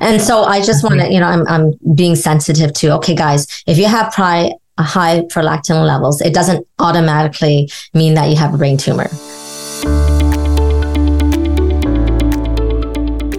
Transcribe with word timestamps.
And 0.00 0.20
so 0.20 0.42
I 0.42 0.62
just 0.62 0.84
want 0.84 1.00
to, 1.00 1.10
you 1.10 1.18
know, 1.18 1.26
I'm, 1.26 1.46
I'm 1.48 1.94
being 1.94 2.14
sensitive 2.14 2.72
to, 2.74 2.94
okay, 2.96 3.14
guys, 3.14 3.46
if 3.66 3.78
you 3.78 3.86
have 3.86 4.12
pri- 4.12 4.52
high 4.78 5.22
prolactin 5.22 5.86
levels, 5.86 6.20
it 6.20 6.34
doesn't 6.34 6.66
automatically 6.78 7.70
mean 7.94 8.14
that 8.14 8.28
you 8.28 8.36
have 8.36 8.52
a 8.52 8.58
brain 8.58 8.76
tumor. 8.76 9.08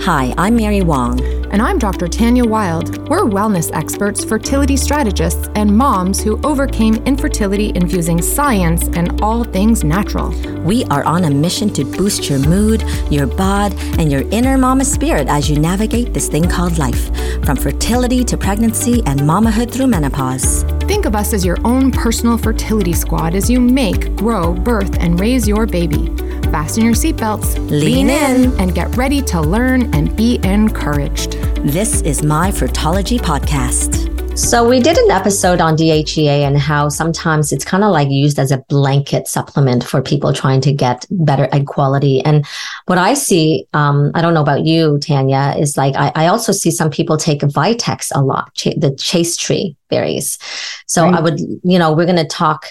Hi, 0.02 0.34
I'm 0.38 0.56
Mary 0.56 0.82
Wong. 0.82 1.39
And 1.52 1.64
I'm 1.64 1.80
Dr. 1.80 2.08
Tanya 2.08 2.46
Wild. 2.46 3.10
We're 3.10 3.24
wellness 3.24 3.72
experts, 3.74 4.24
fertility 4.24 4.78
strategists, 4.78 5.50
and 5.56 5.76
moms 5.76 6.22
who 6.22 6.40
overcame 6.44 6.98
infertility 7.08 7.72
infusing 7.74 8.22
science 8.22 8.88
and 8.90 9.20
all 9.24 9.44
things 9.44 9.84
natural. 9.84 10.30
We 10.62 10.86
are 10.86 11.04
on 11.06 11.24
a 11.24 11.32
mission 11.32 11.74
to 11.74 11.84
boost 11.84 12.30
your 12.30 12.38
mood, 12.38 12.84
your 13.10 13.26
bod, 13.26 13.74
and 13.98 14.12
your 14.12 14.22
inner 14.30 14.60
mama 14.60 14.86
spirit 14.86 15.28
as 15.28 15.50
you 15.50 15.58
navigate 15.58 16.14
this 16.14 16.28
thing 16.28 16.48
called 16.48 16.78
life, 16.78 17.08
from 17.44 17.58
fertility 17.58 18.24
to 18.26 18.38
pregnancy 18.38 19.02
and 19.08 19.22
mamahood 19.22 19.72
through 19.72 19.88
menopause. 19.88 20.62
Think 20.84 21.06
of 21.06 21.16
us 21.16 21.34
as 21.34 21.44
your 21.44 21.58
own 21.66 21.92
personal 21.92 22.38
fertility 22.38 22.94
squad 22.94 23.34
as 23.34 23.50
you 23.50 23.60
make, 23.60 24.16
grow, 24.16 24.54
birth, 24.54 24.98
and 25.00 25.20
raise 25.20 25.48
your 25.48 25.66
baby. 25.66 26.14
Fasten 26.52 26.84
your 26.84 26.94
seatbelts, 26.94 27.54
lean, 27.70 28.08
lean 28.08 28.10
in, 28.10 28.60
and 28.60 28.74
get 28.74 28.98
ready 28.98 29.22
to 29.22 29.40
learn 29.40 29.94
and 29.94 30.16
be 30.16 30.40
encouraged. 30.44 31.34
This 31.64 32.02
is 32.02 32.24
my 32.24 32.50
Fertology 32.50 33.20
podcast. 33.20 34.10
So, 34.36 34.68
we 34.68 34.80
did 34.80 34.98
an 34.98 35.12
episode 35.12 35.62
on 35.62 35.78
DHEA 35.78 36.48
and 36.48 36.58
how 36.58 36.90
sometimes 36.90 37.52
it's 37.52 37.64
kind 37.64 37.84
of 37.84 37.92
like 37.92 38.10
used 38.10 38.40
as 38.40 38.52
a 38.52 38.58
blanket 38.68 39.28
supplement 39.28 39.84
for 39.84 40.02
people 40.02 40.34
trying 40.34 40.60
to 40.62 40.74
get 40.74 41.06
better 41.12 41.48
egg 41.52 41.68
quality. 41.68 42.22
And 42.22 42.48
what 42.88 42.98
I 42.98 43.14
see, 43.14 43.68
um, 43.74 44.12
I 44.16 44.22
don't 44.24 44.34
know 44.34 44.42
about 44.42 44.66
you, 44.66 44.98
Tanya, 45.00 45.54
is 45.56 45.78
like 45.78 45.96
I, 45.96 46.12
I 46.16 46.28
also 46.28 46.52
see 46.52 46.72
some 46.72 46.90
people 46.90 47.18
take 47.18 47.42
Vitex 47.42 48.12
a 48.16 48.24
lot, 48.24 48.56
ch- 48.56 48.76
the 48.76 48.96
chaste 48.96 49.40
tree 49.40 49.76
berries. 49.88 50.40
So, 50.88 51.04
right. 51.04 51.14
I 51.14 51.20
would, 51.20 51.40
you 51.64 51.78
know, 51.78 51.94
we're 51.94 52.06
going 52.06 52.16
to 52.16 52.26
talk 52.26 52.66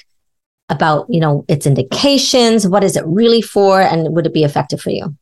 about, 0.68 1.06
you 1.08 1.20
know, 1.20 1.44
its 1.48 1.66
indications. 1.66 2.66
What 2.66 2.84
is 2.84 2.96
it 2.96 3.04
really 3.06 3.42
for? 3.42 3.80
And 3.80 4.14
would 4.14 4.26
it 4.26 4.34
be 4.34 4.44
effective 4.44 4.80
for 4.80 4.90
you? 4.90 5.16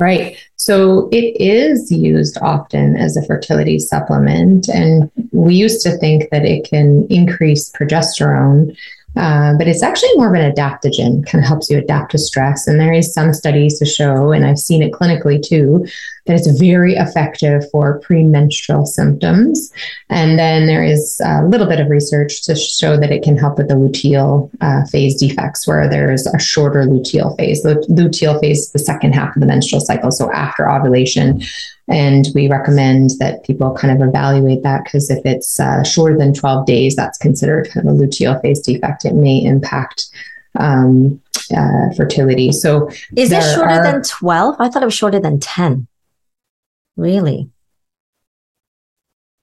Right. 0.00 0.36
So 0.56 1.08
it 1.12 1.40
is 1.40 1.92
used 1.92 2.38
often 2.40 2.96
as 2.96 3.16
a 3.16 3.24
fertility 3.24 3.78
supplement. 3.78 4.68
And 4.68 5.10
we 5.32 5.54
used 5.54 5.82
to 5.82 5.96
think 5.98 6.30
that 6.30 6.44
it 6.44 6.68
can 6.68 7.06
increase 7.08 7.70
progesterone 7.70 8.76
uh, 9.16 9.54
but 9.58 9.68
it's 9.68 9.82
actually 9.82 10.14
more 10.14 10.28
of 10.28 10.40
an 10.40 10.52
adaptogen, 10.52 11.26
kind 11.26 11.44
of 11.44 11.48
helps 11.48 11.68
you 11.68 11.78
adapt 11.78 12.12
to 12.12 12.18
stress. 12.18 12.66
And 12.66 12.80
there 12.80 12.92
is 12.92 13.12
some 13.12 13.34
studies 13.34 13.78
to 13.78 13.84
show, 13.84 14.32
and 14.32 14.44
I've 14.46 14.58
seen 14.58 14.82
it 14.82 14.92
clinically 14.92 15.42
too, 15.42 15.86
that 16.26 16.36
it's 16.36 16.58
very 16.58 16.94
effective 16.94 17.68
for 17.70 17.98
premenstrual 18.00 18.86
symptoms. 18.86 19.72
And 20.08 20.38
then 20.38 20.66
there 20.66 20.84
is 20.84 21.20
a 21.24 21.44
little 21.44 21.66
bit 21.66 21.80
of 21.80 21.88
research 21.88 22.42
to 22.44 22.54
show 22.54 22.96
that 22.96 23.10
it 23.10 23.22
can 23.22 23.36
help 23.36 23.58
with 23.58 23.68
the 23.68 23.74
luteal 23.74 24.50
uh, 24.60 24.84
phase 24.86 25.18
defects, 25.18 25.66
where 25.66 25.88
there's 25.88 26.26
a 26.26 26.38
shorter 26.38 26.84
luteal 26.84 27.36
phase. 27.36 27.62
The 27.62 27.74
luteal 27.88 28.40
phase 28.40 28.60
is 28.60 28.72
the 28.72 28.78
second 28.78 29.14
half 29.14 29.34
of 29.34 29.40
the 29.40 29.46
menstrual 29.46 29.80
cycle, 29.80 30.12
so 30.12 30.30
after 30.32 30.70
ovulation. 30.70 31.42
And 31.88 32.26
we 32.34 32.48
recommend 32.48 33.10
that 33.18 33.44
people 33.44 33.74
kind 33.74 34.00
of 34.00 34.08
evaluate 34.08 34.62
that 34.62 34.84
because 34.84 35.10
if 35.10 35.26
it's 35.26 35.58
uh, 35.58 35.82
shorter 35.82 36.16
than 36.16 36.32
12 36.32 36.66
days, 36.66 36.94
that's 36.94 37.18
considered 37.18 37.68
kind 37.70 37.88
of 37.88 37.94
a 37.94 37.98
luteal 37.98 38.40
phase 38.40 38.60
defect. 38.60 39.04
It 39.04 39.14
may 39.14 39.42
impact 39.44 40.06
um, 40.58 41.20
uh, 41.56 41.92
fertility. 41.96 42.52
So, 42.52 42.88
is 43.16 43.32
it 43.32 43.42
shorter 43.54 43.70
are, 43.70 43.82
than 43.82 44.02
12? 44.02 44.56
I 44.58 44.68
thought 44.68 44.82
it 44.82 44.86
was 44.86 44.94
shorter 44.94 45.18
than 45.18 45.40
10. 45.40 45.88
Really? 46.96 47.50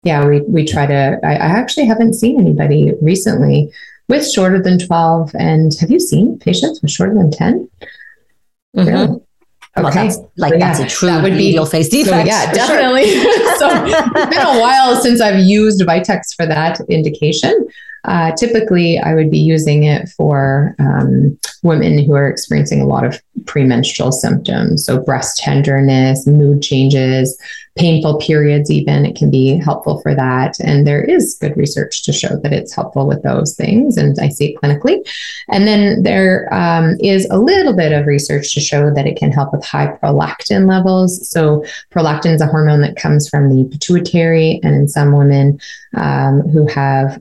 Yeah, 0.04 0.26
we, 0.26 0.42
we 0.42 0.66
try 0.66 0.86
to. 0.86 1.20
I, 1.24 1.34
I 1.34 1.48
actually 1.60 1.86
haven't 1.86 2.14
seen 2.14 2.40
anybody 2.40 2.94
recently 3.02 3.72
with 4.08 4.30
shorter 4.30 4.62
than 4.62 4.80
12. 4.80 5.32
And 5.36 5.74
have 5.80 5.92
you 5.92 6.00
seen 6.00 6.40
patients 6.40 6.82
with 6.82 6.92
shorter 6.92 7.14
than 7.14 7.32
10? 7.32 7.70
Mm-hmm. 8.76 8.88
Really? 8.88 9.22
Well, 9.76 9.88
okay. 9.88 10.08
that's 10.08 10.18
like 10.36 10.54
yeah, 10.54 10.60
that's 10.60 10.80
a 10.80 10.88
true 10.88 11.08
that 11.08 11.24
would 11.24 11.38
be, 11.38 11.54
your 11.54 11.66
face 11.66 11.90
defect. 11.90 12.28
So 12.28 12.36
yeah, 12.36 12.52
definitely. 12.52 13.12
Sure. 13.12 13.56
so 13.58 13.86
it's 13.86 14.36
been 14.36 14.46
a 14.46 14.60
while 14.60 15.00
since 15.00 15.22
I've 15.22 15.40
used 15.40 15.80
Vitex 15.82 16.36
for 16.36 16.46
that 16.48 16.82
indication. 16.90 17.68
Uh, 18.06 18.32
typically, 18.36 19.00
I 19.00 19.14
would 19.14 19.32
be 19.32 19.40
using 19.40 19.84
it 19.84 20.10
for 20.10 20.76
um, 20.80 21.38
women 21.64 22.04
who 22.04 22.14
are 22.14 22.30
experiencing 22.30 22.82
a 22.82 22.88
lot 22.88 23.06
of 23.06 23.22
premenstrual 23.46 24.12
symptoms. 24.12 24.86
So, 24.86 25.02
breast 25.02 25.38
tenderness, 25.38 26.26
mood 26.28 26.62
changes, 26.62 27.38
painful 27.80 28.18
periods, 28.20 28.70
even. 28.70 29.06
It 29.06 29.16
can 29.16 29.32
be 29.32 29.58
helpful 29.58 30.02
for 30.02 30.14
that. 30.14 30.60
And 30.60 30.86
there 30.86 31.04
is 31.04 31.38
good 31.40 31.56
research 31.56 32.04
to 32.04 32.14
show 32.14 32.36
that 32.38 32.52
it's 32.52 32.76
helpful 32.76 33.08
with 33.08 33.24
those 33.24 33.56
things. 33.56 33.98
And 33.98 34.18
I 34.20 34.30
see 34.30 34.52
it 34.52 34.62
clinically. 34.62 35.00
And 35.48 35.66
then 35.66 36.04
there 36.04 36.54
um, 36.54 36.98
is 37.02 37.28
a 37.32 37.40
little 37.40 37.76
bit 37.76 37.94
of 37.94 38.06
research 38.06 38.54
to 38.54 38.60
show 38.60 38.94
that 38.94 39.08
it 39.08 39.18
can 39.18 39.32
help 39.32 39.54
with 39.54 39.64
high 39.64 39.88
prolactin 39.88 40.68
levels. 40.68 41.30
So, 41.30 41.64
prolactin 41.92 42.36
is 42.36 42.42
a 42.42 42.48
hormone 42.48 42.82
that 42.82 42.98
comes 42.98 43.30
from 43.30 43.50
the 43.50 43.70
pituitary. 43.70 44.60
And 44.64 44.76
in 44.76 44.88
some 44.88 45.14
women 45.14 45.60
um, 45.96 46.42
who 46.50 46.68
have 46.68 47.20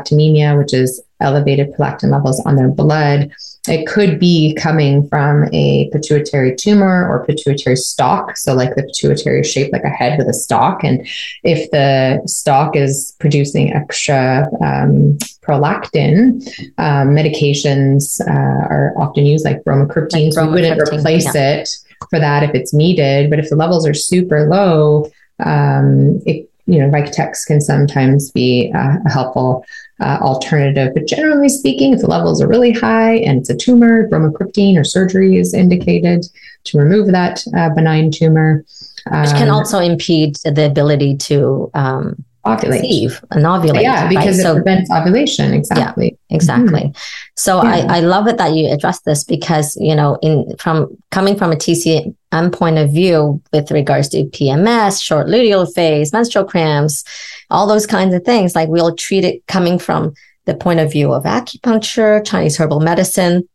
hyperprolactinemia, 0.00 0.58
which 0.58 0.74
is 0.74 1.02
elevated 1.20 1.72
prolactin 1.74 2.10
levels 2.10 2.40
on 2.40 2.56
their 2.56 2.68
blood, 2.68 3.30
it 3.68 3.86
could 3.86 4.18
be 4.18 4.54
coming 4.54 5.06
from 5.08 5.48
a 5.52 5.90
pituitary 5.90 6.54
tumor 6.56 7.06
or 7.08 7.24
pituitary 7.26 7.76
stalk. 7.76 8.36
So, 8.36 8.54
like 8.54 8.74
the 8.74 8.84
pituitary 8.84 9.40
is 9.40 9.50
shaped 9.50 9.72
like 9.72 9.84
a 9.84 9.90
head 9.90 10.18
with 10.18 10.28
a 10.28 10.34
stalk. 10.34 10.82
And 10.82 11.06
if 11.44 11.70
the 11.70 12.22
stalk 12.26 12.76
is 12.76 13.14
producing 13.18 13.72
extra 13.72 14.46
um, 14.62 15.18
prolactin, 15.42 16.46
um, 16.78 17.10
medications 17.10 18.20
uh, 18.26 18.66
are 18.68 18.94
often 18.96 19.26
used, 19.26 19.44
like 19.44 19.62
bromocriptine. 19.64 20.26
Like 20.26 20.32
so, 20.32 20.46
we 20.46 20.52
wouldn't 20.52 20.80
replace 20.80 21.34
yeah. 21.34 21.60
it 21.60 21.68
for 22.08 22.18
that 22.18 22.42
if 22.42 22.54
it's 22.54 22.72
needed. 22.72 23.28
But 23.28 23.38
if 23.38 23.50
the 23.50 23.56
levels 23.56 23.86
are 23.86 23.94
super 23.94 24.48
low, 24.48 25.10
um, 25.44 26.20
it 26.26 26.50
you 26.70 26.78
know, 26.78 26.88
Vitex 26.88 27.46
can 27.46 27.60
sometimes 27.60 28.30
be 28.30 28.72
uh, 28.74 28.96
a 29.04 29.10
helpful 29.10 29.64
uh, 30.00 30.18
alternative. 30.20 30.92
But 30.94 31.06
generally 31.06 31.48
speaking, 31.48 31.92
if 31.92 32.00
the 32.00 32.06
levels 32.06 32.40
are 32.42 32.48
really 32.48 32.72
high 32.72 33.16
and 33.16 33.40
it's 33.40 33.50
a 33.50 33.56
tumor, 33.56 34.08
bromocriptine 34.08 34.78
or 34.78 34.84
surgery 34.84 35.36
is 35.36 35.54
indicated 35.54 36.26
to 36.64 36.78
remove 36.78 37.08
that 37.08 37.44
uh, 37.56 37.70
benign 37.70 38.10
tumor. 38.10 38.64
Um, 39.10 39.22
Which 39.22 39.30
can 39.30 39.48
um, 39.48 39.54
also 39.54 39.78
impede 39.78 40.36
the 40.44 40.66
ability 40.66 41.16
to 41.16 41.70
um, 41.74 42.24
ovulate. 42.44 42.80
conceive 42.80 43.24
and 43.30 43.44
ovulate. 43.44 43.82
Yeah, 43.82 44.08
because 44.08 44.38
right? 44.38 44.40
it 44.40 44.42
so, 44.42 44.54
prevents 44.54 44.90
ovulation. 44.90 45.52
Exactly. 45.52 46.16
Yeah, 46.28 46.36
exactly. 46.36 46.80
Mm-hmm. 46.80 47.32
So 47.36 47.62
yeah. 47.62 47.86
I, 47.88 47.98
I 47.98 48.00
love 48.00 48.26
it 48.28 48.38
that 48.38 48.54
you 48.54 48.72
address 48.72 49.00
this 49.00 49.24
because, 49.24 49.76
you 49.80 49.94
know, 49.94 50.18
in 50.22 50.56
from 50.58 50.96
coming 51.10 51.36
from 51.36 51.52
a 51.52 51.56
TCM 51.56 52.52
point 52.52 52.78
of 52.78 52.90
view 52.90 53.42
with 53.52 53.70
regards 53.70 54.08
to 54.10 54.24
PMS, 54.24 55.02
short 55.02 55.26
luteal 55.26 55.72
phase, 55.72 56.12
menstrual 56.12 56.44
cramps, 56.44 57.04
all 57.50 57.66
those 57.66 57.86
kinds 57.86 58.14
of 58.14 58.24
things, 58.24 58.54
like 58.54 58.68
we'll 58.68 58.94
treat 58.94 59.24
it 59.24 59.46
coming 59.46 59.78
from 59.78 60.14
the 60.46 60.54
point 60.54 60.80
of 60.80 60.90
view 60.90 61.12
of 61.12 61.24
acupuncture, 61.24 62.24
Chinese 62.26 62.56
herbal 62.56 62.80
medicine. 62.80 63.48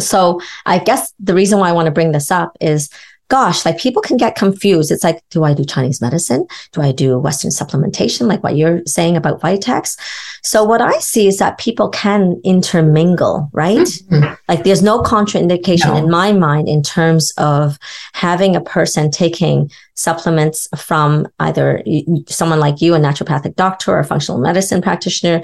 So 0.00 0.40
I 0.66 0.78
guess 0.78 1.12
the 1.20 1.34
reason 1.34 1.58
why 1.58 1.68
I 1.68 1.72
want 1.72 1.86
to 1.86 1.92
bring 1.92 2.12
this 2.12 2.30
up 2.30 2.56
is 2.60 2.88
gosh, 3.28 3.64
like 3.64 3.78
people 3.78 4.02
can 4.02 4.16
get 4.16 4.36
confused. 4.36 4.90
It's 4.90 5.04
like, 5.04 5.22
do 5.30 5.44
I 5.44 5.54
do 5.54 5.64
Chinese 5.64 6.00
medicine? 6.00 6.46
Do 6.72 6.82
I 6.82 6.92
do 6.92 7.18
Western 7.18 7.50
supplementation, 7.50 8.26
like 8.26 8.42
what 8.42 8.56
you're 8.56 8.82
saying 8.86 9.16
about 9.16 9.40
Vitex? 9.40 9.98
So 10.42 10.64
what 10.64 10.82
I 10.82 10.98
see 10.98 11.28
is 11.28 11.38
that 11.38 11.58
people 11.58 11.88
can 11.88 12.40
intermingle, 12.44 13.48
right? 13.52 13.78
Mm-hmm. 13.78 14.34
Like 14.48 14.64
there's 14.64 14.82
no 14.82 15.02
contraindication 15.02 15.86
no. 15.86 15.96
in 15.96 16.10
my 16.10 16.32
mind 16.32 16.68
in 16.68 16.82
terms 16.82 17.32
of 17.38 17.78
having 18.12 18.54
a 18.54 18.60
person 18.60 19.10
taking 19.10 19.70
supplements 19.94 20.68
from 20.76 21.26
either 21.38 21.82
someone 22.26 22.60
like 22.60 22.82
you, 22.82 22.94
a 22.94 22.98
naturopathic 22.98 23.54
doctor 23.56 23.92
or 23.92 24.00
a 24.00 24.04
functional 24.04 24.40
medicine 24.40 24.82
practitioner 24.82 25.42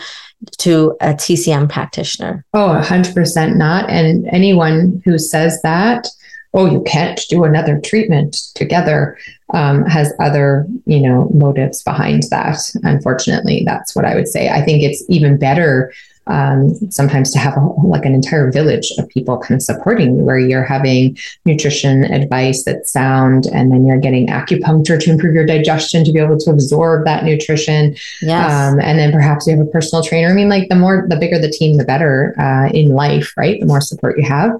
to 0.58 0.96
a 1.00 1.14
TCM 1.14 1.68
practitioner. 1.68 2.44
Oh, 2.54 2.80
100% 2.82 3.56
not. 3.56 3.88
And 3.88 4.26
anyone 4.28 5.00
who 5.04 5.18
says 5.18 5.62
that, 5.62 6.08
oh, 6.54 6.66
you 6.70 6.82
can't 6.82 7.20
do 7.28 7.44
another 7.44 7.80
treatment 7.80 8.36
together 8.54 9.18
um, 9.54 9.84
has 9.86 10.12
other, 10.20 10.66
you 10.86 11.00
know, 11.00 11.30
motives 11.32 11.82
behind 11.82 12.24
that. 12.30 12.58
Unfortunately, 12.82 13.62
that's 13.64 13.94
what 13.94 14.04
I 14.04 14.14
would 14.14 14.28
say. 14.28 14.48
I 14.48 14.62
think 14.62 14.82
it's 14.82 15.04
even 15.08 15.38
better 15.38 15.92
um, 16.26 16.74
sometimes 16.90 17.32
to 17.32 17.38
have 17.38 17.56
a, 17.56 17.60
like 17.60 18.04
an 18.04 18.14
entire 18.14 18.50
village 18.50 18.92
of 18.98 19.08
people 19.08 19.38
kind 19.38 19.56
of 19.56 19.62
supporting 19.62 20.16
you, 20.16 20.22
where 20.22 20.38
you're 20.38 20.64
having 20.64 21.16
nutrition 21.46 22.04
advice 22.04 22.64
that's 22.64 22.92
sound, 22.92 23.46
and 23.46 23.72
then 23.72 23.86
you're 23.86 23.98
getting 23.98 24.26
acupuncture 24.26 25.00
to 25.00 25.10
improve 25.10 25.34
your 25.34 25.46
digestion 25.46 26.04
to 26.04 26.12
be 26.12 26.18
able 26.18 26.38
to 26.38 26.50
absorb 26.50 27.06
that 27.06 27.24
nutrition. 27.24 27.96
Yes. 28.20 28.52
Um, 28.52 28.78
and 28.80 28.98
then 28.98 29.10
perhaps 29.10 29.46
you 29.46 29.56
have 29.56 29.66
a 29.66 29.70
personal 29.70 30.02
trainer. 30.02 30.28
I 30.28 30.34
mean, 30.34 30.50
like 30.50 30.68
the 30.68 30.76
more, 30.76 31.06
the 31.08 31.16
bigger 31.16 31.38
the 31.38 31.50
team, 31.50 31.78
the 31.78 31.84
better 31.84 32.34
uh, 32.38 32.68
in 32.74 32.90
life, 32.90 33.32
right? 33.36 33.58
The 33.58 33.66
more 33.66 33.80
support 33.80 34.18
you 34.18 34.24
have. 34.24 34.50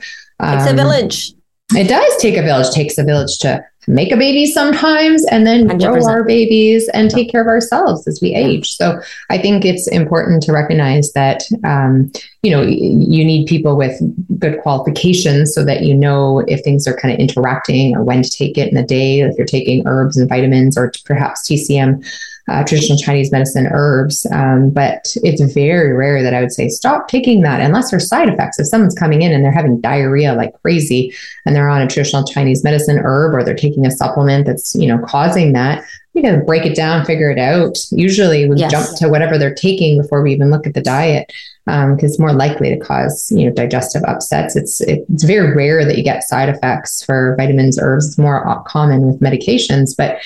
Um, 0.41 0.57
it's 0.57 0.67
a 0.67 0.71
um, 0.71 0.77
village. 0.77 1.35
It 1.77 1.89
does 1.89 2.17
take 2.17 2.37
a 2.37 2.43
village. 2.43 2.69
It 2.69 2.73
takes 2.73 2.99
a 2.99 3.05
village 3.05 3.39
to 3.39 3.63
make 3.89 4.13
a 4.13 4.17
baby 4.17 4.47
sometimes 4.47 5.25
and 5.27 5.47
then 5.47 5.67
100%. 5.67 5.81
grow 5.81 6.07
our 6.07 6.23
babies 6.23 6.89
and 6.91 7.11
take 7.11 7.31
care 7.31 7.41
of 7.41 7.47
ourselves 7.47 8.07
as 8.07 8.21
we 8.21 8.35
age. 8.35 8.71
So 8.71 9.01
I 9.31 9.39
think 9.39 9.65
it's 9.65 9.89
important 9.89 10.43
to 10.45 10.53
recognize 10.53 11.13
that, 11.13 11.43
um, 11.65 12.13
you 12.43 12.51
know, 12.51 12.63
you 12.63 13.25
need 13.25 13.47
people 13.47 13.77
with 13.77 13.99
good 14.39 14.61
qualifications 14.61 15.55
so 15.55 15.65
that 15.65 15.83
you 15.83 15.95
know 15.95 16.41
if 16.41 16.63
things 16.63 16.87
are 16.87 16.97
kind 16.97 17.15
of 17.15 17.21
interacting 17.21 17.97
or 17.97 18.05
when 18.05 18.23
to 18.23 18.31
take 18.31 18.59
it 18.59 18.69
in 18.69 18.75
the 18.75 18.83
day, 18.83 19.21
if 19.21 19.37
you're 19.37 19.47
taking 19.47 19.87
herbs 19.87 20.17
and 20.17 20.29
vitamins 20.29 20.77
or 20.77 20.93
perhaps 21.05 21.49
TCM 21.49 22.05
uh, 22.49 22.65
traditional 22.65 22.99
Chinese 22.99 23.31
medicine 23.31 23.69
herbs. 23.71 24.27
Um, 24.33 24.71
but 24.71 25.15
it's 25.23 25.43
very 25.53 25.93
rare 25.93 26.23
that 26.23 26.35
I 26.35 26.41
would 26.41 26.53
say 26.53 26.69
stop 26.69 27.09
taking 27.09 27.43
that 27.43 27.61
unless 27.61 27.91
there's 27.91 28.09
side 28.09 28.29
effects. 28.29 28.59
If 28.59 28.67
someone's 28.67 28.95
coming 28.95 29.23
in 29.23 29.33
and 29.33 29.45
they're 29.45 29.53
having 29.53 29.81
diarrhea 29.81 30.35
like 30.35 30.61
crazy 30.63 31.15
and 31.45 31.55
they're 31.55 31.69
on 31.69 31.83
a 31.83 31.87
traditional 31.87 32.25
Chinese 32.25 32.65
medicine 32.65 32.99
herb 32.99 33.35
or 33.35 33.45
they're 33.45 33.55
taking 33.55 33.87
a 33.87 33.91
supplement 33.91 34.47
that's, 34.47 34.75
you 34.75 34.87
know, 34.87 34.99
causing 34.99 35.53
that, 35.53 35.85
we 36.15 36.23
got 36.23 36.33
to 36.33 36.39
break 36.39 36.67
it 36.67 36.75
down, 36.75 37.05
figure 37.05 37.31
it 37.31 37.39
out. 37.39 37.79
Usually 37.93 38.49
we 38.49 38.57
yes. 38.57 38.73
jump 38.73 38.99
to 38.99 39.09
whatever 39.09 39.39
they're 39.39 39.55
taking 39.55 40.01
before 40.01 40.23
we 40.23 40.33
even 40.33 40.51
look 40.51 40.67
at 40.67 40.75
the 40.75 40.81
diet 40.81 41.33
because 41.69 41.93
um, 41.93 41.99
it's 42.01 42.19
more 42.19 42.33
likely 42.33 42.71
to 42.71 42.79
cause 42.79 43.31
you 43.31 43.45
know 43.45 43.53
digestive 43.53 44.03
upsets. 44.05 44.57
It's 44.57 44.81
it's 44.81 45.25
very 45.25 45.55
rare 45.55 45.85
that 45.85 45.99
you 45.99 46.03
get 46.03 46.23
side 46.23 46.49
effects 46.49 47.05
for 47.05 47.35
vitamins, 47.37 47.79
herbs. 47.79 48.07
It's 48.09 48.19
more 48.19 48.65
common 48.67 49.03
with 49.03 49.21
medications, 49.21 49.95
but 49.97 50.19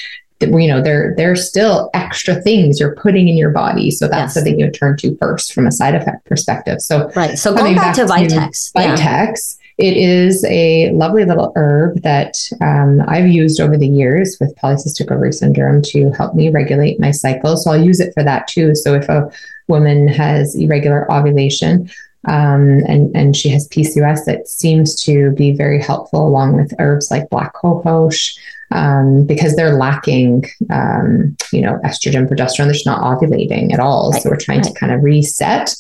you 0.43 0.69
know 0.69 0.83
they're 0.83 1.15
they're 1.17 1.37
still 1.37 1.91
extra 1.95 2.41
things 2.43 2.81
you're 2.81 2.97
putting 2.97 3.29
in 3.29 3.37
your 3.37 3.51
body. 3.51 3.91
So 3.91 4.09
that's 4.09 4.35
yes. 4.35 4.35
the 4.35 4.43
thing 4.43 4.61
you 4.61 4.71
turn 4.71 4.97
to 4.99 5.17
first 5.17 5.53
from 5.53 5.67
a 5.67 5.73
side 5.73 5.95
effect 5.95 6.25
perspective. 6.27 6.81
So 6.81 7.11
right. 7.17 7.39
So 7.39 7.55
going 7.55 7.75
back, 7.75 7.97
back, 7.97 8.07
to 8.07 8.13
vitex 8.13 8.73
vitex 8.73 9.59
yeah. 9.79 9.87
it 9.87 9.97
is 9.97 10.45
a 10.49 10.91
lovely 10.93 11.25
little 11.25 11.53
herb 11.57 12.03
that 12.03 12.37
um, 12.61 13.03
i've 13.09 13.29
used 13.29 13.61
over 13.61 13.77
the 13.77 13.89
years 13.89 14.37
with 14.41 14.55
polycystic 14.57 15.11
ovary 15.11 15.33
syndrome 15.33 15.83
to 15.83 16.11
help 16.13 16.35
me 16.35 16.51
regulate 16.51 17.01
my 17.01 17.11
cycle. 17.11 17.57
So 17.57 17.71
i'll 17.73 17.85
use 17.85 18.01
it 18.01 18.13
for 18.15 18.23
that 18.23 18.49
too. 18.49 18.75
So 18.75 18.95
if 18.95 19.09
a 19.09 19.31
woman 19.69 20.09
has 20.09 20.55
irregular 20.55 21.11
ovulation 21.11 21.91
um, 22.29 22.81
and 22.87 23.15
and 23.17 23.37
she 23.37 23.49
has 23.49 23.69
PCOS 23.69 24.25
that 24.27 24.47
seems 24.47 24.95
to 25.05 25.33
be 25.33 25.53
very 25.53 25.83
helpful 25.83 26.27
along 26.27 26.57
with 26.57 26.73
herbs 26.79 27.11
like 27.11 27.29
black 27.31 27.55
cohosh 27.55 28.37
um, 28.73 29.27
because 29.27 29.55
they're 29.55 29.75
lacking, 29.75 30.45
um, 30.71 31.37
you 31.53 31.61
know, 31.61 31.79
estrogen, 31.85 32.29
progesterone. 32.29 32.65
They're 32.65 32.73
just 32.73 32.87
not 32.87 33.01
ovulating 33.01 33.73
at 33.73 33.81
all. 33.81 34.13
So 34.13 34.31
we're 34.31 34.37
trying 34.37 34.63
to 34.63 34.73
kind 34.73 34.93
of 34.93 35.03
reset. 35.03 35.75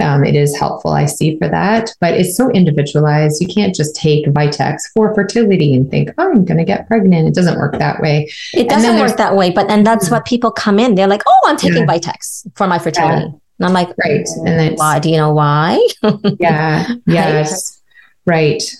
Um, 0.00 0.24
it 0.24 0.36
is 0.36 0.56
helpful, 0.56 0.92
I 0.92 1.06
see, 1.06 1.36
for 1.38 1.48
that, 1.48 1.90
but 2.00 2.14
it's 2.14 2.36
so 2.36 2.50
individualized. 2.50 3.42
You 3.42 3.48
can't 3.48 3.74
just 3.74 3.96
take 3.96 4.26
Vitex 4.26 4.82
for 4.94 5.12
fertility 5.12 5.74
and 5.74 5.90
think, 5.90 6.10
oh, 6.18 6.30
I'm 6.30 6.44
going 6.44 6.58
to 6.58 6.64
get 6.64 6.86
pregnant. 6.86 7.26
It 7.26 7.34
doesn't 7.34 7.58
work 7.58 7.76
that 7.78 8.00
way. 8.00 8.30
It 8.54 8.68
doesn't 8.68 9.00
work 9.00 9.16
that 9.16 9.34
way, 9.34 9.50
but 9.50 9.68
and 9.68 9.84
that's 9.84 10.08
what 10.08 10.24
people 10.24 10.52
come 10.52 10.78
in. 10.78 10.94
They're 10.94 11.08
like, 11.08 11.22
oh, 11.26 11.40
I'm 11.46 11.56
taking 11.56 11.82
yeah. 11.82 11.86
Vitex 11.86 12.46
for 12.56 12.68
my 12.68 12.78
fertility. 12.78 13.22
Yeah. 13.22 13.38
And 13.58 13.66
I'm 13.66 13.72
like, 13.72 13.88
right. 13.98 14.26
And 14.36 14.46
then 14.46 14.74
why? 14.76 15.00
Do 15.00 15.10
you 15.10 15.16
know 15.16 15.32
why? 15.32 15.84
yeah. 16.38 16.94
Yes. 17.06 17.82
right. 18.24 18.36
Right. 18.36 18.76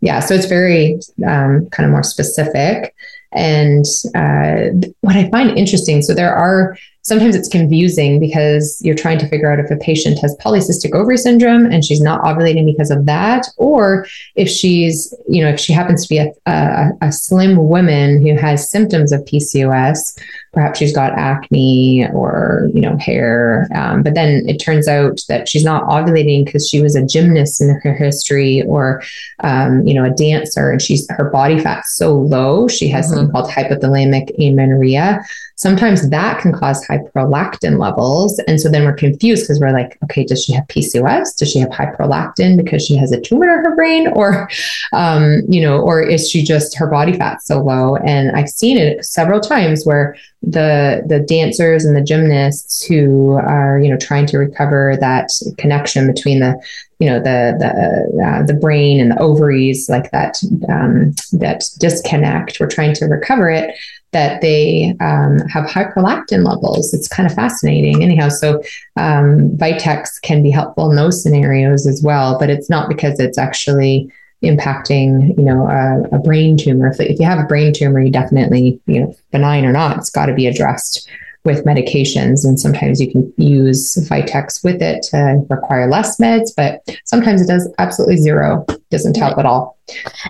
Yeah. 0.00 0.20
So 0.20 0.34
it's 0.34 0.46
very 0.46 0.98
um, 1.26 1.68
kind 1.70 1.86
of 1.86 1.90
more 1.90 2.02
specific. 2.02 2.94
And 3.32 3.84
uh, 4.14 4.88
what 5.00 5.16
I 5.16 5.30
find 5.30 5.56
interesting, 5.56 6.02
so 6.02 6.14
there 6.14 6.34
are 6.34 6.76
sometimes 7.02 7.34
it's 7.34 7.48
confusing 7.48 8.20
because 8.20 8.80
you're 8.82 8.94
trying 8.94 9.18
to 9.18 9.28
figure 9.28 9.52
out 9.52 9.58
if 9.58 9.70
a 9.70 9.76
patient 9.76 10.18
has 10.20 10.36
polycystic 10.36 10.94
ovary 10.94 11.18
syndrome 11.18 11.66
and 11.66 11.84
she's 11.84 12.00
not 12.00 12.22
ovulating 12.22 12.64
because 12.64 12.90
of 12.90 13.06
that, 13.06 13.46
or 13.56 14.06
if 14.36 14.48
she's, 14.48 15.12
you 15.28 15.42
know, 15.42 15.50
if 15.50 15.58
she 15.58 15.72
happens 15.72 16.02
to 16.02 16.08
be 16.08 16.18
a, 16.18 16.32
a, 16.46 16.90
a 17.02 17.12
slim 17.12 17.56
woman 17.68 18.24
who 18.24 18.36
has 18.36 18.70
symptoms 18.70 19.10
of 19.10 19.20
PCOS, 19.22 20.16
perhaps 20.52 20.78
she's 20.78 20.94
got 20.94 21.18
acne 21.18 22.06
or, 22.12 22.68
you 22.72 22.80
know, 22.80 22.96
hair. 22.98 23.68
Um, 23.74 24.02
but 24.02 24.14
then 24.14 24.48
it 24.48 24.58
turns 24.58 24.86
out 24.86 25.20
that 25.28 25.48
she's 25.48 25.64
not 25.64 25.84
ovulating 25.84 26.44
because 26.44 26.68
she 26.68 26.80
was 26.80 26.94
a 26.94 27.04
gymnast 27.04 27.60
in 27.60 27.80
her 27.82 27.94
history 27.94 28.62
or, 28.62 29.02
um, 29.40 29.84
you 29.86 29.94
know, 29.94 30.04
a 30.04 30.10
dancer 30.10 30.70
and 30.70 30.80
she's, 30.80 31.08
her 31.10 31.30
body 31.30 31.58
fat's 31.58 31.96
so 31.96 32.14
low. 32.14 32.68
She 32.68 32.88
has 32.88 33.06
mm-hmm. 33.06 33.14
something 33.14 33.32
called 33.32 33.50
hypothalamic 33.50 34.30
amenorrhea 34.38 35.24
sometimes 35.62 36.10
that 36.10 36.40
can 36.40 36.52
cause 36.52 36.84
high 36.92 37.04
prolactin 37.14 37.78
levels. 37.78 38.38
And 38.40 38.60
so 38.60 38.68
then 38.68 38.84
we're 38.84 38.92
confused 38.92 39.44
because 39.44 39.60
we're 39.60 39.72
like, 39.72 39.98
okay, 40.04 40.24
does 40.24 40.44
she 40.44 40.52
have 40.52 40.66
PCOS? 40.66 41.36
Does 41.36 41.50
she 41.50 41.58
have 41.60 41.72
high 41.72 41.86
prolactin 41.86 42.56
because 42.56 42.84
she 42.84 42.96
has 42.96 43.12
a 43.12 43.20
tumor 43.20 43.58
in 43.58 43.64
her 43.64 43.74
brain? 43.74 44.08
Or, 44.08 44.48
um, 44.92 45.42
you 45.48 45.60
know, 45.60 45.80
or 45.80 46.02
is 46.02 46.28
she 46.28 46.42
just 46.42 46.76
her 46.76 46.86
body 46.86 47.14
fat 47.14 47.42
so 47.42 47.60
low? 47.60 47.96
And 47.96 48.36
I've 48.36 48.48
seen 48.48 48.76
it 48.78 49.04
several 49.04 49.40
times 49.40 49.84
where 49.84 50.16
the 50.42 51.02
the 51.06 51.20
dancers 51.20 51.84
and 51.84 51.96
the 51.96 52.02
gymnasts 52.02 52.84
who 52.84 53.32
are, 53.34 53.78
you 53.78 53.88
know, 53.88 53.96
trying 53.96 54.26
to 54.26 54.38
recover 54.38 54.96
that 55.00 55.30
connection 55.56 56.06
between 56.06 56.40
the 56.40 56.60
you 56.98 57.08
know 57.08 57.18
the 57.18 57.56
the 57.58 58.24
uh, 58.24 58.42
the 58.46 58.54
brain 58.54 59.00
and 59.00 59.10
the 59.10 59.18
ovaries 59.18 59.88
like 59.88 60.10
that 60.12 60.40
um, 60.68 61.12
that 61.32 61.64
disconnect 61.80 62.60
we're 62.60 62.68
trying 62.68 62.94
to 62.94 63.06
recover 63.06 63.50
it 63.50 63.74
that 64.12 64.40
they 64.40 64.94
um, 65.00 65.38
have 65.48 65.68
high 65.68 65.84
prolactin 65.84 66.46
levels. 66.46 66.92
It's 66.94 67.08
kind 67.08 67.26
of 67.26 67.34
fascinating, 67.34 68.02
anyhow. 68.02 68.28
So, 68.28 68.62
um, 68.96 69.50
Vitex 69.56 70.20
can 70.22 70.42
be 70.42 70.50
helpful 70.50 70.90
in 70.90 70.96
those 70.96 71.22
scenarios 71.22 71.86
as 71.86 72.02
well, 72.02 72.38
but 72.38 72.50
it's 72.50 72.70
not 72.70 72.88
because 72.88 73.18
it's 73.18 73.38
actually 73.38 74.10
impacting, 74.42 75.36
you 75.38 75.44
know, 75.44 75.66
a, 75.66 76.16
a 76.16 76.18
brain 76.18 76.56
tumor. 76.56 76.88
If, 76.88 77.00
if 77.00 77.18
you 77.18 77.26
have 77.26 77.38
a 77.38 77.46
brain 77.46 77.72
tumor, 77.72 78.00
you 78.00 78.10
definitely, 78.10 78.80
you 78.86 79.00
know, 79.00 79.16
benign 79.30 79.64
or 79.64 79.72
not, 79.72 79.98
it's 79.98 80.10
got 80.10 80.26
to 80.26 80.34
be 80.34 80.46
addressed 80.46 81.08
with 81.44 81.64
medications. 81.64 82.44
And 82.44 82.58
sometimes 82.58 83.00
you 83.00 83.10
can 83.10 83.32
use 83.36 83.96
Vitex 84.08 84.62
with 84.62 84.80
it 84.80 85.02
to 85.04 85.44
require 85.50 85.88
less 85.88 86.18
meds, 86.20 86.50
but 86.56 86.82
sometimes 87.04 87.42
it 87.42 87.48
does 87.48 87.68
absolutely 87.78 88.16
zero, 88.16 88.64
doesn't 88.90 89.16
help 89.16 89.38
at 89.38 89.46
all. 89.46 89.78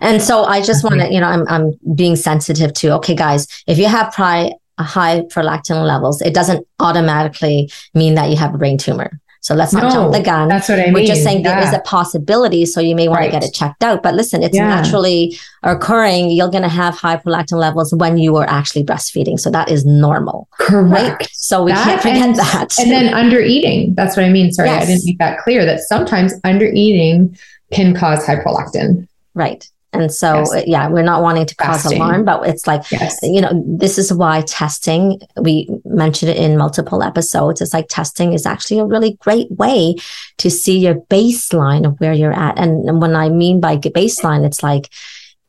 And 0.01 0.23
so 0.23 0.45
I 0.45 0.63
just 0.63 0.85
want 0.85 1.01
to, 1.01 1.13
you 1.13 1.21
know, 1.21 1.29
I'm, 1.29 1.47
I'm 1.49 1.79
being 1.95 2.17
sensitive 2.17 2.73
to, 2.75 2.95
okay, 2.95 3.15
guys, 3.15 3.47
if 3.67 3.79
you 3.79 3.87
have 3.87 4.13
pri- 4.13 4.53
high 4.79 5.21
prolactin 5.23 5.87
levels, 5.87 6.21
it 6.23 6.35
doesn't 6.35 6.67
automatically 6.81 7.71
mean 7.95 8.15
that 8.15 8.31
you 8.31 8.37
have 8.37 8.55
a 8.55 8.59
brain 8.59 8.79
tumor. 8.79 9.21
So 9.43 9.57
let's 9.57 9.73
not 9.73 9.83
no, 9.83 9.91
jump 9.91 10.13
the 10.13 10.23
gun. 10.23 10.49
That's 10.49 10.69
what 10.69 10.79
I 10.79 10.85
mean. 10.85 10.95
We're 10.95 11.05
just 11.05 11.25
saying 11.25 11.43
yeah. 11.43 11.59
there 11.59 11.69
is 11.69 11.75
a 11.75 11.81
possibility. 11.81 12.65
So 12.65 12.81
you 12.81 12.95
may 12.95 13.09
want 13.09 13.21
right. 13.21 13.27
to 13.27 13.33
get 13.33 13.43
it 13.43 13.53
checked 13.53 13.83
out. 13.83 14.01
But 14.01 14.15
listen, 14.15 14.41
it's 14.41 14.55
yeah. 14.55 14.69
naturally 14.69 15.37
occurring. 15.65 16.31
You're 16.31 16.49
going 16.49 16.63
to 16.63 16.69
have 16.69 16.97
high 16.97 17.17
prolactin 17.17 17.59
levels 17.59 17.93
when 17.93 18.19
you 18.19 18.37
are 18.37 18.49
actually 18.49 18.85
breastfeeding. 18.85 19.41
So 19.41 19.51
that 19.51 19.69
is 19.69 19.85
normal. 19.85 20.49
Correct. 20.61 21.21
Right? 21.21 21.29
So 21.33 21.65
we 21.65 21.73
that 21.73 21.85
can't 21.85 22.01
forget 22.01 22.23
and, 22.23 22.37
that. 22.37 22.79
And 22.79 22.91
then 22.93 23.13
under 23.13 23.41
eating. 23.41 23.95
That's 23.95 24.17
what 24.17 24.25
I 24.25 24.29
mean. 24.29 24.53
Sorry, 24.53 24.69
yes. 24.69 24.85
I 24.85 24.87
didn't 24.87 25.07
make 25.07 25.19
that 25.19 25.41
clear 25.41 25.65
that 25.65 25.81
sometimes 25.81 26.35
under 26.45 26.67
eating 26.67 27.37
can 27.73 27.97
cause 27.97 28.25
high 28.25 28.37
prolactin. 28.37 29.09
Right. 29.35 29.69
And 29.93 30.11
so, 30.11 30.39
yes. 30.39 30.53
Uh, 30.55 30.63
yeah, 30.67 30.89
we're 30.89 31.03
not 31.03 31.23
wanting 31.23 31.47
to 31.47 31.55
cause 31.55 31.83
Fasting. 31.83 32.01
alarm, 32.01 32.25
but 32.25 32.49
it's 32.49 32.67
like, 32.67 32.91
yes. 32.91 33.19
you 33.23 33.41
know, 33.41 33.63
this 33.67 33.99
is 33.99 34.13
why 34.13 34.41
testing, 34.43 35.21
we 35.41 35.69
mentioned 35.85 36.31
it 36.31 36.39
in 36.39 36.57
multiple 36.57 37.03
episodes. 37.03 37.61
It's 37.61 37.75
like 37.75 37.89
testing 37.89 38.33
is 38.33 38.47
actually 38.47 38.79
a 38.79 38.87
really 38.87 39.19
great 39.21 39.51
way 39.51 39.97
to 40.39 40.51
see 40.51 40.79
your 40.79 40.95
baseline 40.95 41.87
of 41.87 42.01
where 42.01 42.15
you're 42.15 42.33
at. 42.33 42.59
And, 42.59 42.89
and 42.89 43.03
when 43.03 43.15
I 43.15 43.29
mean 43.29 43.61
by 43.61 43.77
baseline, 43.77 44.47
it's 44.47 44.63
like, 44.63 44.89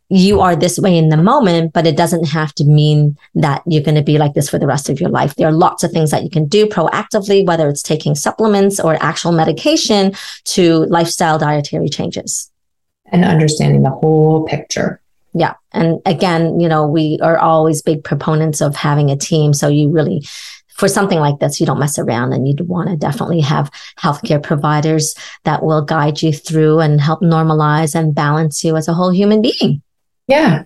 you 0.10 0.42
are 0.42 0.56
this 0.56 0.78
way 0.78 0.96
in 0.96 1.10
the 1.10 1.18
moment, 1.18 1.74
but 1.74 1.88
it 1.88 1.98
doesn't 1.98 2.26
have 2.26 2.54
to 2.54 2.66
mean 2.66 3.18
that 3.34 3.64
you're 3.66 3.82
going 3.82 3.96
to 3.96 4.04
be 4.04 4.20
like 4.20 4.34
this 4.34 4.50
for 4.50 4.60
the 4.60 4.68
rest 4.68 4.90
of 4.90 5.00
your 5.00 5.10
life. 5.10 5.34
There 5.36 5.48
are 5.48 5.52
lots 5.54 5.84
of 5.84 5.92
things 5.92 6.12
that 6.12 6.24
you 6.24 6.30
can 6.30 6.46
do 6.48 6.68
proactively, 6.68 7.44
whether 7.46 7.68
it's 7.68 7.82
taking 7.82 8.14
supplements 8.14 8.80
or 8.80 9.02
actual 9.02 9.32
medication 9.32 10.14
to 10.44 10.86
lifestyle 10.86 11.40
dietary 11.40 11.90
changes 11.90 12.52
and 13.14 13.24
understanding 13.24 13.84
the 13.84 13.92
whole 13.92 14.46
picture. 14.46 15.00
Yeah. 15.34 15.54
And 15.72 16.02
again, 16.06 16.60
you 16.60 16.68
know, 16.68 16.86
we 16.86 17.20
are 17.22 17.38
always 17.38 17.82
big 17.82 18.04
proponents 18.04 18.62
of 18.62 18.76
having 18.76 19.10
a 19.10 19.18
team. 19.18 19.54
So 19.54 19.68
you 19.68 19.90
really, 19.90 20.26
for 20.76 20.88
something 20.88 21.20
like 21.20 21.40
this, 21.40 21.60
you 21.60 21.66
don't 21.66 21.80
mess 21.80 21.98
around 21.98 22.34
and 22.34 22.48
you'd 22.48 22.68
want 22.68 22.90
to 22.90 22.98
definitely 22.98 23.42
have 23.42 23.72
healthcare 23.98 24.42
providers 24.42 25.16
that 25.44 25.64
will 25.64 25.84
guide 25.84 26.22
you 26.22 26.34
through 26.34 26.80
and 26.80 27.00
help 27.00 27.22
normalize 27.22 27.96
and 27.96 28.14
balance 28.14 28.64
you 28.64 28.76
as 28.76 28.88
a 28.88 28.94
whole 28.94 29.12
human 29.12 29.42
being. 29.42 29.82
Yeah, 30.28 30.64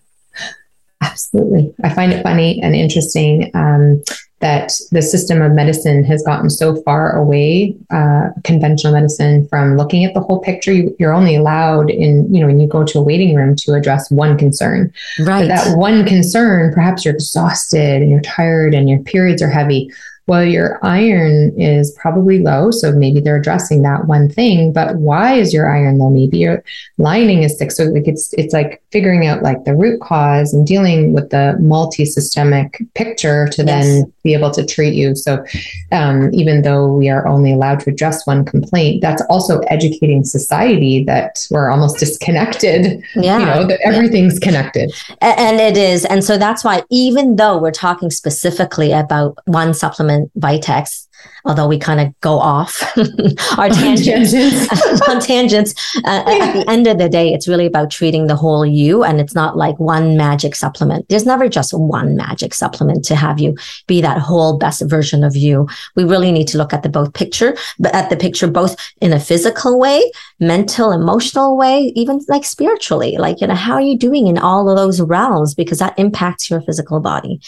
absolutely. 1.01 1.73
I 1.83 1.89
find 1.93 2.11
it 2.11 2.23
funny 2.23 2.61
and 2.61 2.75
interesting. 2.75 3.51
Um, 3.53 4.03
that 4.39 4.71
the 4.91 5.01
system 5.01 5.41
of 5.41 5.53
medicine 5.53 6.03
has 6.03 6.21
gotten 6.21 6.49
so 6.49 6.75
far 6.83 7.15
away, 7.15 7.75
uh, 7.89 8.29
conventional 8.43 8.93
medicine, 8.93 9.47
from 9.47 9.77
looking 9.77 10.05
at 10.05 10.13
the 10.13 10.19
whole 10.19 10.39
picture. 10.39 10.71
You, 10.71 10.95
are 11.01 11.13
only 11.13 11.35
allowed 11.35 11.89
in, 11.89 12.31
you 12.31 12.41
know, 12.41 12.47
when 12.47 12.59
you 12.59 12.67
go 12.67 12.83
to 12.83 12.99
a 12.99 13.01
waiting 13.01 13.35
room 13.35 13.55
to 13.55 13.73
address 13.73 14.11
one 14.11 14.37
concern. 14.37 14.93
Right. 15.19 15.47
But 15.47 15.55
that 15.55 15.77
one 15.77 16.05
concern, 16.05 16.71
perhaps 16.71 17.03
you're 17.03 17.15
exhausted 17.15 18.03
and 18.03 18.11
you're 18.11 18.21
tired 18.21 18.75
and 18.75 18.87
your 18.87 18.99
periods 18.99 19.41
are 19.41 19.49
heavy. 19.49 19.91
Well, 20.27 20.43
your 20.43 20.77
iron 20.83 21.53
is 21.59 21.91
probably 21.91 22.39
low. 22.39 22.69
So 22.69 22.91
maybe 22.91 23.21
they're 23.21 23.37
addressing 23.37 23.81
that 23.83 24.07
one 24.07 24.29
thing, 24.29 24.73
but 24.73 24.97
why 24.97 25.35
is 25.35 25.53
your 25.53 25.73
iron 25.73 25.99
low? 25.99 26.09
Maybe 26.09 26.39
your 26.39 26.63
lining 26.97 27.43
is 27.43 27.57
thick. 27.57 27.71
So 27.71 27.85
like 27.85 28.07
it's, 28.07 28.33
it's 28.33 28.53
like 28.53 28.83
figuring 28.91 29.25
out 29.25 29.41
like 29.41 29.63
the 29.63 29.73
root 29.73 30.01
cause 30.01 30.53
and 30.53 30.67
dealing 30.67 31.13
with 31.13 31.29
the 31.29 31.55
multi-systemic 31.59 32.81
picture 32.93 33.47
to 33.49 33.63
yes. 33.63 33.85
then 33.85 34.13
be 34.23 34.33
able 34.33 34.51
to 34.51 34.65
treat 34.65 34.93
you. 34.95 35.15
So 35.15 35.45
um, 35.93 36.33
even 36.33 36.61
though 36.61 36.91
we 36.91 37.07
are 37.07 37.25
only 37.25 37.53
allowed 37.53 37.79
to 37.81 37.91
address 37.91 38.27
one 38.27 38.43
complaint, 38.43 39.01
that's 39.01 39.21
also 39.29 39.59
educating 39.69 40.25
society 40.25 41.05
that 41.05 41.47
we're 41.49 41.69
almost 41.69 41.99
disconnected. 41.99 43.01
Yeah. 43.15 43.39
You 43.39 43.45
know, 43.45 43.67
that 43.67 43.79
everything's 43.85 44.35
yeah. 44.41 44.45
connected. 44.45 44.91
And 45.21 45.61
it 45.61 45.77
is. 45.77 46.03
And 46.03 46.23
so 46.23 46.37
that's 46.37 46.63
why 46.65 46.83
even 46.89 47.37
though 47.37 47.57
we're 47.57 47.71
talking 47.71 48.09
specifically 48.09 48.91
about 48.91 49.37
one 49.45 49.73
supplement, 49.73 50.16
Vitex, 50.35 51.06
although 51.45 51.67
we 51.67 51.79
kind 51.79 51.99
of 51.99 52.19
go 52.21 52.39
off 52.39 52.83
our 53.57 53.69
tangents 53.69 54.33
on 55.07 55.19
tangents. 55.19 55.73
Uh, 56.05 56.23
yeah. 56.27 56.45
At 56.45 56.53
the 56.53 56.69
end 56.69 56.87
of 56.87 56.97
the 56.97 57.09
day, 57.09 57.33
it's 57.33 57.47
really 57.47 57.65
about 57.65 57.89
treating 57.91 58.27
the 58.27 58.35
whole 58.35 58.65
you, 58.65 59.03
and 59.03 59.19
it's 59.19 59.35
not 59.35 59.57
like 59.57 59.79
one 59.79 60.17
magic 60.17 60.55
supplement. 60.55 61.07
There's 61.09 61.25
never 61.25 61.47
just 61.47 61.73
one 61.73 62.15
magic 62.15 62.53
supplement 62.53 63.05
to 63.05 63.15
have 63.15 63.39
you 63.39 63.55
be 63.87 64.01
that 64.01 64.19
whole 64.19 64.57
best 64.57 64.81
version 64.85 65.23
of 65.23 65.35
you. 65.35 65.67
We 65.95 66.03
really 66.03 66.31
need 66.31 66.47
to 66.49 66.57
look 66.57 66.73
at 66.73 66.83
the 66.83 66.89
both 66.89 67.13
picture, 67.13 67.55
but 67.79 67.93
at 67.93 68.09
the 68.09 68.17
picture 68.17 68.47
both 68.47 68.75
in 69.01 69.13
a 69.13 69.19
physical 69.19 69.79
way, 69.79 70.11
mental, 70.39 70.91
emotional 70.91 71.57
way, 71.57 71.91
even 71.95 72.19
like 72.27 72.45
spiritually. 72.45 73.17
Like 73.17 73.41
you 73.41 73.47
know, 73.47 73.55
how 73.55 73.73
are 73.73 73.81
you 73.81 73.97
doing 73.97 74.27
in 74.27 74.37
all 74.37 74.69
of 74.69 74.77
those 74.77 75.01
realms? 75.01 75.55
Because 75.55 75.79
that 75.79 75.97
impacts 75.97 76.49
your 76.49 76.61
physical 76.61 76.99
body, 76.99 77.39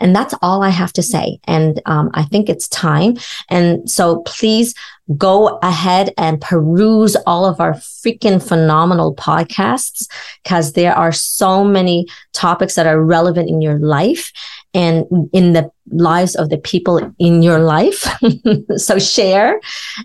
and 0.00 0.14
that's 0.14 0.34
all 0.42 0.62
I 0.62 0.70
have 0.70 0.92
to 0.94 1.02
say. 1.02 1.38
And 1.44 1.80
um, 1.86 2.10
I 2.14 2.24
think 2.24 2.48
it's 2.48 2.68
time 2.68 3.16
and 3.50 3.88
so 3.90 4.22
please 4.22 4.74
go 5.18 5.58
ahead 5.62 6.12
and 6.16 6.40
peruse 6.40 7.14
all 7.26 7.44
of 7.44 7.60
our 7.60 7.74
freaking 7.74 8.42
phenomenal 8.42 9.14
podcasts 9.14 10.08
because 10.42 10.72
there 10.72 10.94
are 10.94 11.12
so 11.12 11.62
many 11.62 12.06
topics 12.32 12.74
that 12.74 12.86
are 12.86 13.02
relevant 13.02 13.48
in 13.48 13.60
your 13.60 13.78
life 13.78 14.32
and 14.72 15.04
in 15.32 15.52
the 15.52 15.70
lives 15.90 16.34
of 16.34 16.48
the 16.48 16.56
people 16.56 17.12
in 17.18 17.42
your 17.42 17.58
life. 17.58 18.08
so 18.76 18.98
share 18.98 19.60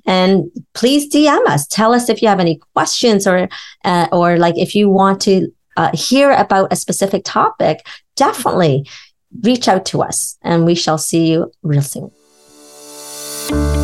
and 0.05 0.51
please 0.73 1.09
DM 1.09 1.47
us. 1.47 1.65
Tell 1.67 1.93
us 1.93 2.09
if 2.09 2.21
you 2.21 2.27
have 2.27 2.41
any 2.41 2.59
questions 2.73 3.25
or, 3.25 3.47
uh, 3.85 4.07
or 4.11 4.37
like 4.37 4.57
if 4.57 4.75
you 4.75 4.89
want 4.89 5.21
to 5.21 5.49
uh, 5.77 5.91
hear 5.93 6.31
about 6.31 6.73
a 6.73 6.75
specific 6.75 7.23
topic, 7.23 7.87
definitely 8.17 8.85
reach 9.43 9.69
out 9.69 9.85
to 9.85 10.01
us 10.01 10.37
and 10.41 10.65
we 10.65 10.75
shall 10.75 10.97
see 10.97 11.31
you 11.31 11.51
real 11.63 11.81
soon. 11.81 12.11
Thank 13.49 13.77
you 13.77 13.78